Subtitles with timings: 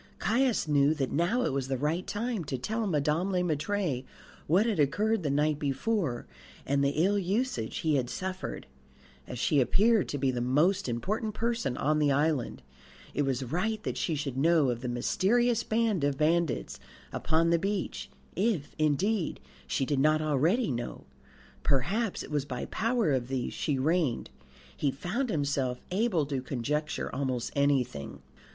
[0.17, 4.03] Caius knew that now it was the right time to tell Madame Le Maître
[4.47, 6.25] what had occurred the night before,
[6.65, 8.65] and the ill usage he had suffered.
[9.27, 12.63] As she appeared to be the most important person on the island,
[13.13, 16.79] it was right that she should know of the mysterious band of bandits
[17.13, 21.03] upon the beach if, indeed, she did not already know;
[21.61, 24.31] perhaps it was by power of these she reigned.
[24.75, 28.23] He found himself able to conjecture almost anything.